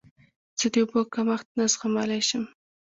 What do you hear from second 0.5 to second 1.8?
زه د اوبو کمښت نه